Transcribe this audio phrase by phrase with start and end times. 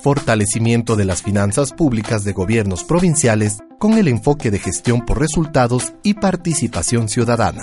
[0.00, 5.92] Fortalecimiento de las finanzas públicas de gobiernos provinciales con el enfoque de gestión por resultados
[6.02, 7.62] y participación ciudadana.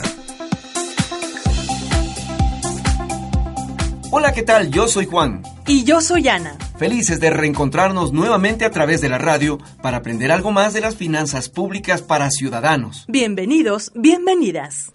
[4.12, 4.72] Hola, ¿qué tal?
[4.72, 5.42] Yo soy Juan.
[5.68, 6.58] Y yo soy Ana.
[6.78, 10.96] Felices de reencontrarnos nuevamente a través de la radio para aprender algo más de las
[10.96, 13.06] finanzas públicas para ciudadanos.
[13.08, 14.92] Bienvenidos, bienvenidas.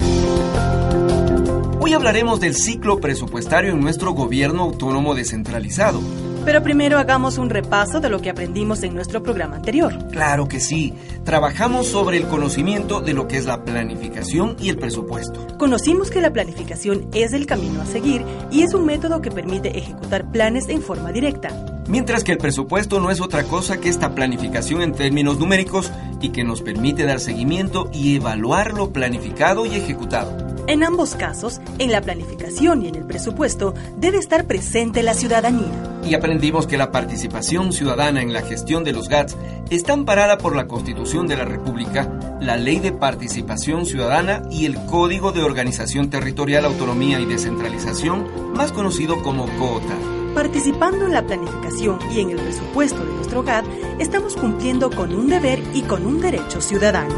[1.78, 6.00] Hoy hablaremos del ciclo presupuestario en nuestro gobierno autónomo descentralizado
[6.44, 9.96] pero primero hagamos un repaso de lo que aprendimos en nuestro programa anterior.
[10.10, 10.94] Claro que sí.
[11.24, 15.46] Trabajamos sobre el conocimiento de lo que es la planificación y el presupuesto.
[15.58, 19.78] Conocimos que la planificación es el camino a seguir y es un método que permite
[19.78, 21.50] ejecutar planes en forma directa.
[21.88, 26.30] Mientras que el presupuesto no es otra cosa que esta planificación en términos numéricos y
[26.30, 30.52] que nos permite dar seguimiento y evaluar lo planificado y ejecutado.
[30.68, 35.91] En ambos casos, en la planificación y en el presupuesto, debe estar presente la ciudadanía.
[36.04, 39.36] Y aprendimos que la participación ciudadana en la gestión de los GATS
[39.70, 44.76] está amparada por la Constitución de la República, la Ley de Participación Ciudadana y el
[44.86, 49.96] Código de Organización Territorial, Autonomía y Descentralización, más conocido como COTA.
[50.34, 53.64] Participando en la planificación y en el presupuesto de nuestro GAT,
[53.98, 57.14] estamos cumpliendo con un deber y con un derecho ciudadano.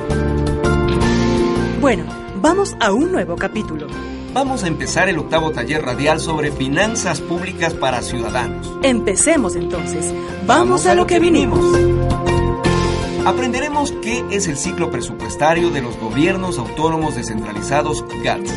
[1.80, 2.04] Bueno,
[2.44, 3.86] Vamos a un nuevo capítulo.
[4.34, 8.68] Vamos a empezar el octavo taller radial sobre finanzas públicas para ciudadanos.
[8.82, 10.12] Empecemos entonces.
[10.44, 11.60] Vamos, a, lo que vinimos.
[13.24, 18.52] Aprenderemos qué es el ciclo presupuestario de los gobiernos autónomos descentralizados GATS.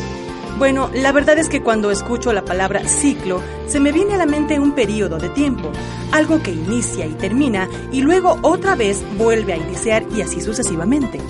[0.58, 4.26] Bueno, la verdad es que cuando escucho la palabra ciclo, se me viene a la
[4.26, 5.70] mente un periodo de tiempo,
[6.10, 11.20] algo que inicia y termina y luego otra vez vuelve a iniciar y así sucesivamente.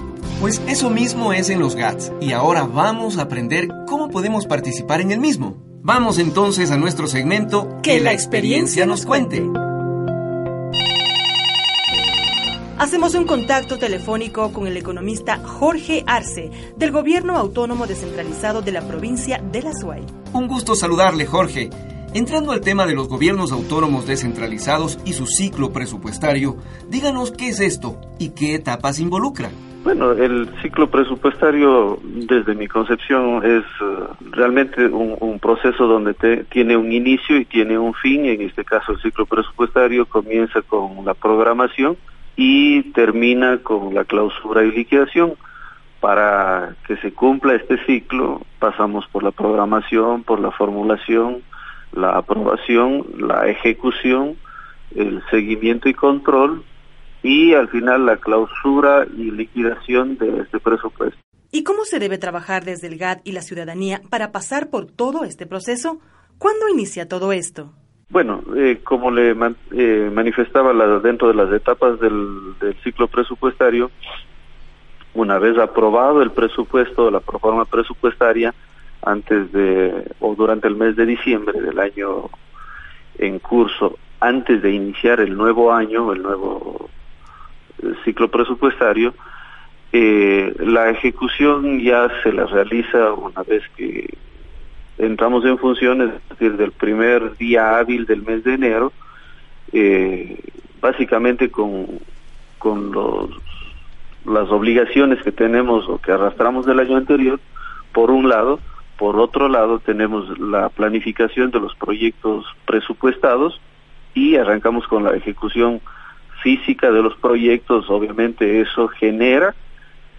[0.41, 5.01] Pues eso mismo es en los GATS y ahora vamos a aprender cómo podemos participar
[5.01, 5.57] en el mismo.
[5.83, 9.45] Vamos entonces a nuestro segmento Que la experiencia nos cuente.
[12.79, 18.83] Hacemos un contacto telefónico con el economista Jorge Arce, del Gobierno Autónomo Descentralizado de la
[18.83, 20.07] provincia de La Suay.
[20.33, 21.69] Un gusto saludarle, Jorge.
[22.15, 27.59] Entrando al tema de los gobiernos autónomos descentralizados y su ciclo presupuestario, díganos qué es
[27.59, 29.51] esto y qué etapas involucra.
[29.89, 36.13] Bueno, el ciclo presupuestario, desde mi concepción, es eh, realmente un, proceso donde
[36.51, 38.27] tiene un inicio y tiene un fin.
[38.27, 41.97] En este caso, el ciclo presupuestario comienza con la programación
[42.37, 45.37] y termina con la clausura y liquidación.
[46.01, 51.41] Para que se cumpla este ciclo, pasamos por la programación, por la formulación,
[51.93, 54.37] la aprobación, la ejecución,
[54.95, 56.63] el seguimiento y control
[57.23, 61.19] y al final la clausura y liquidación de este presupuesto.
[61.51, 65.25] ¿Y cómo se debe trabajar desde el GAT y la ciudadanía para pasar por todo
[65.25, 65.99] este proceso?
[66.37, 67.73] ¿Cuándo inicia todo esto?
[68.11, 69.31] Bueno, eh, como le
[69.73, 73.91] eh, manifestaba la, dentro de las etapas del, del, ciclo presupuestario,
[75.15, 78.55] una vez aprobado el presupuesto, la proforma presupuestaria,
[79.03, 82.31] antes de o durante el mes de diciembre del año
[83.19, 86.89] en curso, antes de iniciar el nuevo año, el nuevo
[88.05, 89.15] ciclo presupuestario,
[89.93, 94.15] eh, la ejecución ya se la realiza una vez que
[94.99, 98.93] entramos en funciones, es decir, del primer día hábil del mes de enero,
[99.73, 100.39] eh,
[100.81, 101.87] básicamente con,
[102.59, 103.31] con los,
[104.27, 107.41] las obligaciones que tenemos o que arrastramos del año anterior,
[107.93, 108.61] por un lado,
[108.99, 113.61] por otro lado tenemos la planificación de los proyectos presupuestados
[114.15, 115.81] y arrancamos con la ejecución
[116.43, 119.55] física de los proyectos, obviamente eso genera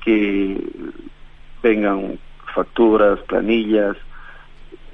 [0.04, 0.58] que
[1.62, 2.20] vengan
[2.54, 3.96] facturas, planillas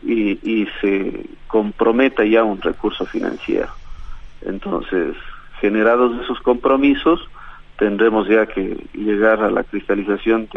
[0.04, 3.70] y, se comprometa ya un recurso financiero.
[4.42, 5.16] Entonces,
[5.60, 7.28] generados esos compromisos,
[7.78, 10.48] tendremos ya que llegar a la cristalización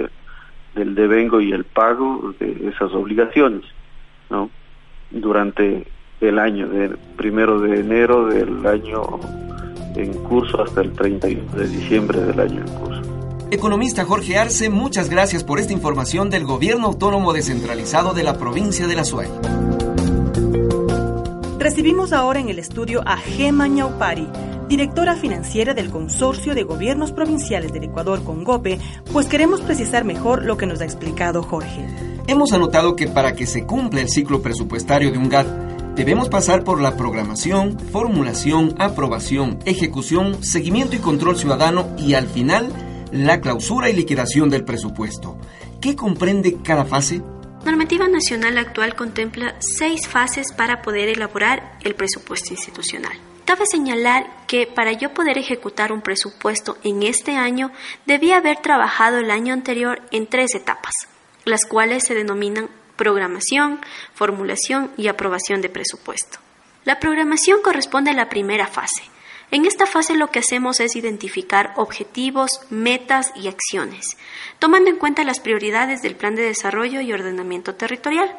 [0.74, 3.62] del devengo y el pago de esas obligaciones,
[4.28, 4.50] ¿no?
[5.10, 5.86] Durante
[6.20, 9.02] el año, del primero de enero del año
[9.98, 13.02] en curso hasta el 31 de diciembre del año en curso.
[13.50, 18.86] Economista Jorge Arce, muchas gracias por esta información del Gobierno Autónomo Descentralizado de la provincia
[18.86, 19.28] de La Suay.
[21.58, 24.28] Recibimos ahora en el estudio a Gema Ñaupari,
[24.68, 28.78] directora financiera del Consorcio de Gobiernos Provinciales del Ecuador con GOPE,
[29.12, 31.86] pues queremos precisar mejor lo que nos ha explicado Jorge.
[32.26, 35.46] Hemos anotado que para que se cumpla el ciclo presupuestario de un GAT,
[35.98, 42.72] debemos pasar por la programación, formulación, aprobación, ejecución, seguimiento y control ciudadano y al final
[43.10, 45.36] la clausura y liquidación del presupuesto.
[45.80, 47.20] ¿Qué comprende cada fase?
[47.64, 53.18] La normativa nacional actual contempla seis fases para poder elaborar el presupuesto institucional.
[53.44, 57.72] Cabe señalar que para yo poder ejecutar un presupuesto en este año
[58.06, 60.92] debía haber trabajado el año anterior en tres etapas,
[61.44, 62.68] las cuales se denominan
[62.98, 63.80] programación,
[64.12, 66.38] formulación y aprobación de presupuesto.
[66.84, 69.04] La programación corresponde a la primera fase,
[69.50, 74.18] en esta fase lo que hacemos es identificar objetivos, metas y acciones,
[74.58, 78.36] tomando en cuenta las prioridades del plan de desarrollo y ordenamiento territorial,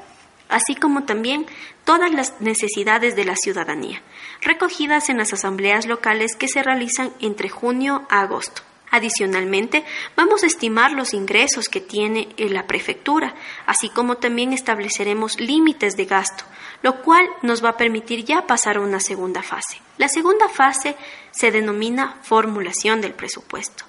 [0.50, 1.48] así como también
[1.84, 4.04] todas las necesidades de la ciudadanía,
[4.42, 8.62] recogidas en las asambleas locales que se realizan entre junio a agosto.
[8.91, 15.95] Adicionalmente, vamos a estimar los ingresos que tiene la prefectura, así como también estableceremos límites
[15.95, 16.44] de gasto,
[16.81, 19.80] lo cual nos va a permitir ya pasar a una segunda fase.
[19.97, 20.95] La segunda fase
[21.31, 23.86] se denomina formulación del presupuesto.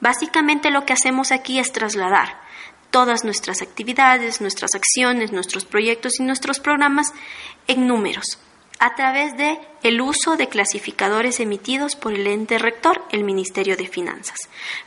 [0.00, 2.40] Básicamente lo que hacemos aquí es trasladar
[2.90, 7.12] todas nuestras actividades, nuestras acciones, nuestros proyectos y nuestros programas
[7.66, 8.38] en números,
[8.84, 13.88] a través de el uso de clasificadores emitidos por el ente rector, el Ministerio de
[13.88, 14.36] Finanzas.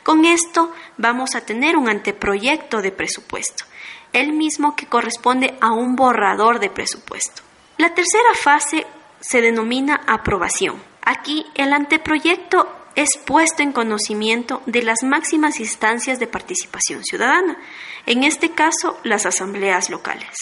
[0.04, 3.64] Con esto vamos a tener un anteproyecto de presupuesto,
[4.12, 7.42] el mismo que corresponde a un borrador de presupuesto.
[7.76, 8.86] La tercera fase
[9.18, 10.80] se denomina aprobación.
[11.02, 17.58] Aquí el anteproyecto es puesto en conocimiento de las máximas instancias de participación ciudadana,
[18.06, 20.36] en este caso las asambleas locales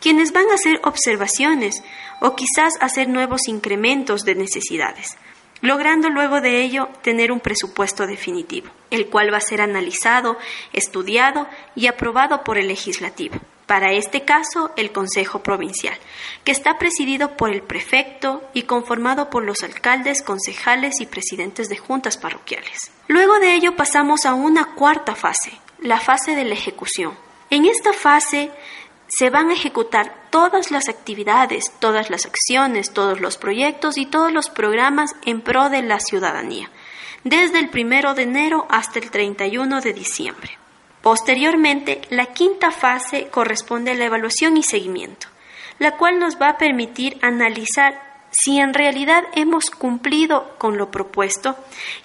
[0.00, 1.82] quienes van a hacer observaciones
[2.20, 5.16] o quizás hacer nuevos incrementos de necesidades,
[5.60, 10.38] logrando luego de ello tener un presupuesto definitivo, el cual va a ser analizado,
[10.72, 13.36] estudiado y aprobado por el legislativo.
[13.66, 15.98] Para este caso, el Consejo Provincial,
[16.42, 21.76] que está presidido por el prefecto y conformado por los alcaldes, concejales y presidentes de
[21.76, 22.90] juntas parroquiales.
[23.08, 27.12] Luego de ello pasamos a una cuarta fase, la fase de la ejecución.
[27.50, 28.50] En esta fase
[29.08, 34.32] se van a ejecutar todas las actividades, todas las acciones, todos los proyectos y todos
[34.32, 36.70] los programas en pro de la ciudadanía,
[37.24, 40.58] desde el primero de enero hasta el 31 de diciembre.
[41.02, 45.28] Posteriormente, la quinta fase corresponde a la evaluación y seguimiento,
[45.78, 51.56] la cual nos va a permitir analizar si en realidad hemos cumplido con lo propuesto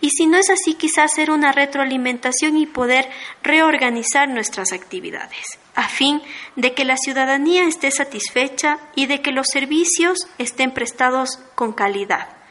[0.01, 3.09] y si no es así quizás hacer una retroalimentación y poder
[3.43, 6.21] reorganizar nuestras actividades a fin
[6.55, 12.42] de que la ciudadanía esté satisfecha y de que los servicios estén prestados con calidad.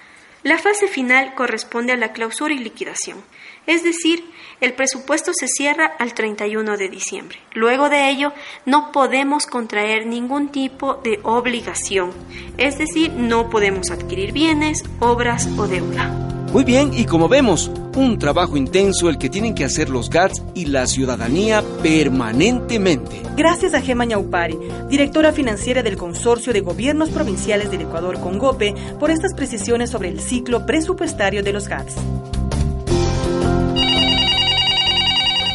[0.42, 3.22] La fase final corresponde a la clausura y liquidación,
[3.66, 4.24] es decir,
[4.60, 7.38] el presupuesto se cierra al 31 de diciembre.
[7.52, 8.32] Luego de ello,
[8.66, 12.12] no podemos contraer ningún tipo de obligación,
[12.58, 16.31] es decir, no podemos adquirir bienes, obras o deuda.
[16.52, 20.42] Muy bien, y como vemos, un trabajo intenso el que tienen que hacer los GATS
[20.54, 23.22] y la ciudadanía permanentemente.
[23.38, 24.58] Gracias a Gema Ñaupari,
[24.90, 30.10] directora financiera del Consorcio de Gobiernos Provinciales del Ecuador con GOPE, por estas precisiones sobre
[30.10, 31.94] el ciclo presupuestario de los GATS.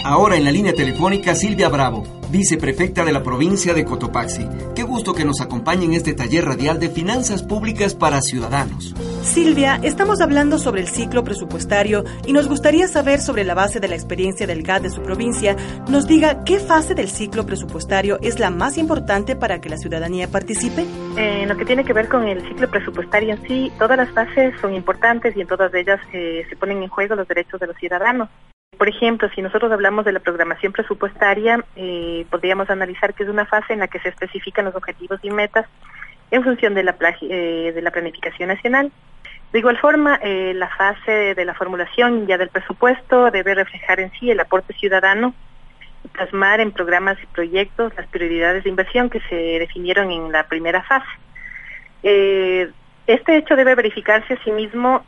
[0.07, 4.47] Ahora en la línea telefónica Silvia Bravo viceprefecta de la provincia de Cotopaxi.
[4.73, 8.95] Qué gusto que nos acompañe en este taller radial de finanzas públicas para ciudadanos.
[9.23, 13.89] Silvia, estamos hablando sobre el ciclo presupuestario y nos gustaría saber sobre la base de
[13.89, 15.57] la experiencia del GAT de su provincia,
[15.89, 20.29] nos diga qué fase del ciclo presupuestario es la más importante para que la ciudadanía
[20.29, 20.85] participe.
[21.17, 24.53] En lo que tiene que ver con el ciclo presupuestario en sí, todas las fases
[24.61, 27.75] son importantes y en todas ellas eh, se ponen en juego los derechos de los
[27.75, 28.29] ciudadanos.
[28.77, 33.45] Por ejemplo, si nosotros hablamos de la programación presupuestaria, eh, podríamos analizar que es una
[33.45, 35.65] fase en la que se especifican los objetivos y metas
[36.29, 38.91] en función de la, eh, planificación nacional.
[39.51, 44.11] De igual forma, eh, la fase de la formulación ya del presupuesto debe reflejar en
[44.11, 45.33] sí el aporte ciudadano
[46.11, 50.83] plasmar en programas y proyectos las prioridades de inversión que se definieron en la primera
[50.83, 51.07] fase.
[52.03, 55.05] este hecho debe verificarse asimismo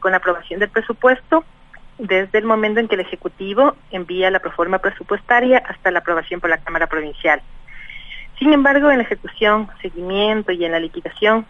[0.00, 1.44] con la aprobación del presupuesto
[2.02, 6.50] desde el momento en que el Ejecutivo envía la proforma presupuestaria hasta la aprobación por
[6.50, 7.40] la Cámara Provincial.
[8.40, 11.46] Sin embargo, en la ejecución, seguimiento y en la liquidación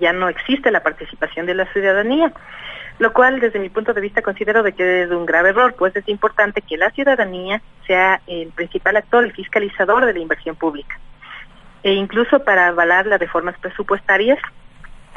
[0.00, 2.32] ya no existe la participación de la ciudadanía,
[2.98, 5.94] lo cual desde mi punto de vista considero de que es un grave error, pues
[5.94, 10.98] es importante que la ciudadanía sea el principal actor, el fiscalizador de la inversión pública.
[11.84, 14.40] E incluso para avalar las reformas presupuestarias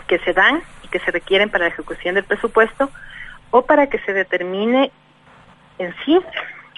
[0.06, 2.92] que se dan y que se requieren para la ejecución del presupuesto
[3.56, 4.92] o para que se determine
[5.80, 6.20] en sí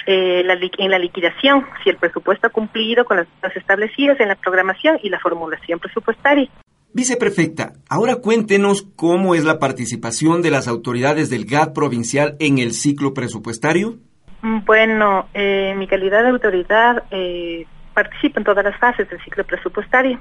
[0.06, 4.28] eh, la, en la liquidación si el presupuesto ha cumplido con las metas establecidas en
[4.28, 6.48] la programación y la formulación presupuestaria.
[6.94, 12.74] Viceprefecta, ahora cuéntenos cómo es la participación de las autoridades del GAT provincial en el
[12.74, 13.96] ciclo presupuestario.
[14.44, 17.66] Mm, bueno, eh, mi calidad de autoridad eh,
[17.96, 20.20] participa en todas las fases del ciclo presupuestario.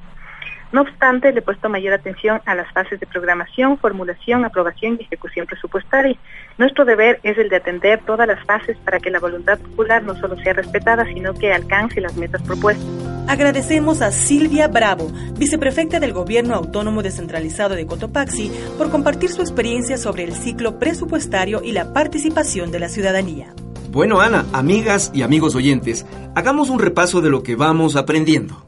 [0.76, 5.04] No obstante, le he puesto mayor atención a las fases de programación, formulación, aprobación y
[5.04, 6.18] ejecución presupuestaria.
[6.58, 10.14] Nuestro deber es el de atender todas las fases para que la voluntad popular no
[10.16, 12.86] solo sea respetada, sino que alcance las metas propuestas.
[13.26, 19.96] Agradecemos a Silvia Bravo, viceprefecta del Gobierno Autónomo Descentralizado de Cotopaxi, por compartir su experiencia
[19.96, 23.54] sobre el ciclo presupuestario y la participación de la ciudadanía.
[23.88, 26.04] Bueno, Ana, amigas y amigos oyentes,
[26.34, 28.66] hagamos un repaso de lo que vamos aprendiendo.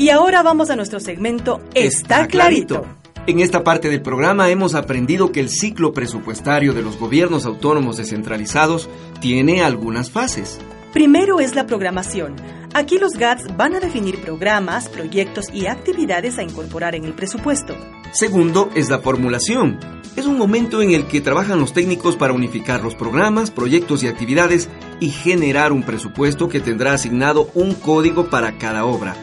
[0.00, 2.86] Y ahora vamos a nuestro segmento Está, clarito.
[3.26, 7.98] En esta parte del programa hemos aprendido que el ciclo presupuestario de los gobiernos autónomos
[7.98, 8.88] descentralizados
[9.20, 10.58] tiene algunas fases.
[10.94, 12.34] Primero es la programación.
[12.72, 17.76] Aquí los GATS van a definir programas, proyectos y actividades a incorporar en el presupuesto.
[18.10, 19.78] Segundo es la formulación.
[20.16, 24.08] Es un momento en el que trabajan los técnicos para unificar los programas, proyectos y
[24.08, 29.14] actividades y generar un presupuesto que tendrá asignado un código para cada obra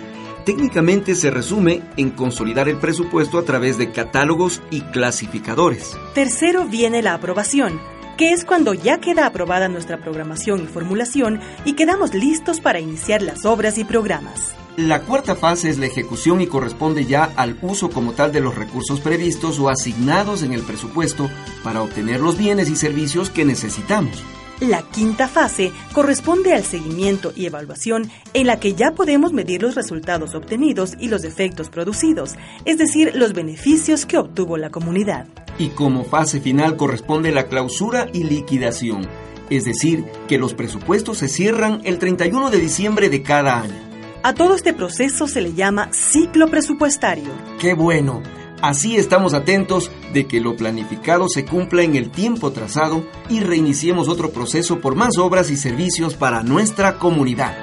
[0.47, 5.97] técnicamente se resume en consolidar el presupuesto a través de catálogos y clasificadores.
[6.15, 7.81] Tercero viene la aprobación,
[8.17, 13.21] que es cuando ya queda aprobada nuestra programación y formulación y quedamos listos para iniciar
[13.21, 14.55] las obras y programas.
[14.77, 18.55] La cuarta fase es la ejecución y corresponde ya al uso como tal de los
[18.55, 21.29] recursos previstos o asignados en el presupuesto
[21.61, 24.23] para obtener los bienes y servicios que necesitamos.
[24.59, 29.75] La quinta fase corresponde al seguimiento y evaluación en la que ya podemos medir los
[29.75, 32.35] resultados obtenidos y los efectos producidos,
[32.65, 35.27] es decir, los beneficios que obtuvo la comunidad.
[35.59, 39.07] Y como fase final corresponde la clausura y liquidación,
[39.51, 43.75] es decir, que los presupuestos se cierran el 31 de diciembre de cada año.
[44.23, 47.29] A todo este proceso se le llama ciclo presupuestario.
[47.59, 48.23] ¡Qué bueno!
[48.61, 54.07] Así estamos atentos de que lo planificado se cumpla en el tiempo trazado y reiniciemos
[54.07, 57.55] otro proceso por más obras y servicios para nuestra comunidad.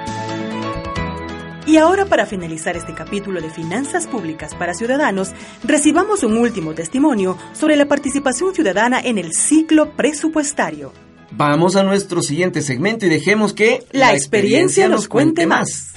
[1.67, 5.31] Y ahora para finalizar este capítulo de Finanzas Públicas para Ciudadanos,
[5.63, 10.93] recibamos un último testimonio sobre la participación ciudadana en el ciclo presupuestario.
[11.31, 15.91] Vamos a nuestro siguiente segmento y dejemos que la, experiencia, nos cuente más.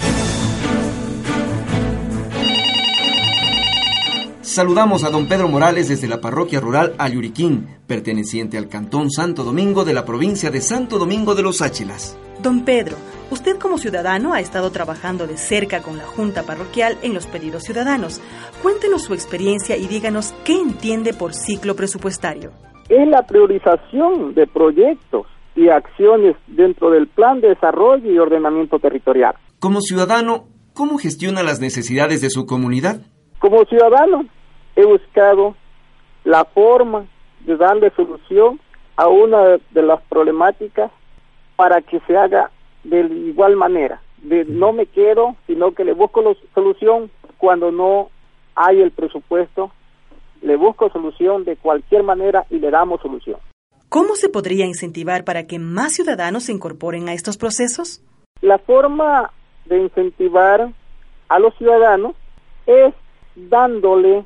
[4.49, 9.85] Saludamos a don Pedro Morales desde la parroquia rural Ayuriquín, perteneciente al Cantón Santo Domingo
[9.85, 12.19] de la provincia de Santo Domingo de los Áchilas.
[12.43, 12.97] Don Pedro,
[13.31, 17.65] usted como ciudadano ha estado trabajando de cerca con la Junta Parroquial en los pedidos
[17.65, 18.23] ciudadanos.
[18.63, 22.53] Cuéntenos su experiencia y díganos qué entiende por ciclo presupuestario.
[22.89, 25.27] Es la priorización de proyectos
[25.57, 29.35] y acciones dentro del plan de desarrollo y ordenamiento territorial.
[29.59, 33.03] Como ciudadano, ¿cómo gestiona las necesidades de su comunidad?
[33.41, 34.25] Como ciudadano,
[34.79, 35.57] he buscado
[36.23, 37.07] la forma
[37.41, 38.61] de darle solución
[38.97, 40.93] a una de las problemáticas
[41.57, 42.53] para que se haga
[42.85, 44.01] de igual manera.
[44.19, 48.11] De no me quiero, sino que le busco la solución cuando no
[48.55, 49.73] hay el presupuesto,
[50.43, 53.41] le busco solución de cualquier manera y le damos solución.
[53.89, 58.01] ¿Cómo se podría incentivar para que más ciudadanos se incorporen a estos procesos?
[58.43, 59.33] La forma
[59.65, 60.73] de incentivar
[61.29, 62.15] a los ciudadanos
[62.67, 62.95] es
[63.35, 64.25] dándole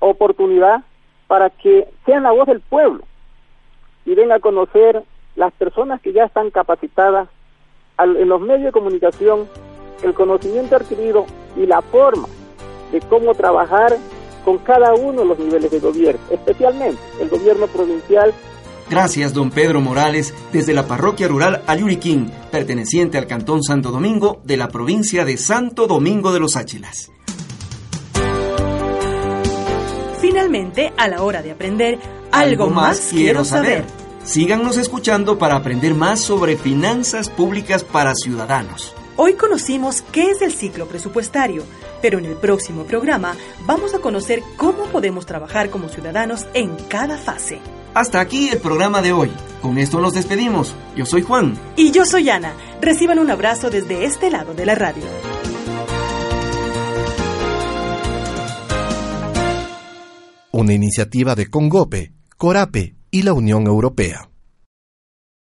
[0.00, 0.82] oportunidad
[1.28, 3.04] para que sean la voz del pueblo
[4.04, 5.04] y den a conocer
[5.36, 7.28] las personas que ya están capacitadas
[7.98, 9.46] en los medios de comunicación,
[10.02, 11.26] el conocimiento adquirido
[11.56, 12.26] y la forma
[12.90, 13.96] de cómo trabajar
[14.44, 18.32] con cada uno de los niveles de gobierno, especialmente el gobierno provincial.
[18.88, 24.56] Gracias, don Pedro Morales, desde la parroquia rural Ayuriquín, perteneciente al Cantón Santo Domingo de
[24.56, 27.12] la provincia de Santo Domingo de los Áchilas.
[30.40, 31.98] Finalmente, a la hora de aprender,
[32.32, 33.84] algo, más, quiero saber.
[34.24, 38.94] Síganos escuchando para aprender más sobre finanzas públicas para ciudadanos.
[39.16, 41.64] Hoy conocimos qué es el ciclo presupuestario,
[42.00, 47.18] pero en el próximo programa vamos a conocer cómo podemos trabajar como ciudadanos en cada
[47.18, 47.60] fase.
[47.92, 49.30] Hasta aquí el programa de hoy.
[49.60, 50.74] Con esto nos despedimos.
[50.96, 51.54] Yo soy Juan.
[51.76, 52.54] Y yo soy Ana.
[52.80, 55.04] Reciban un abrazo desde este lado de la radio.
[60.60, 64.29] Una iniciativa de Congope, Corape y la Unión Europea.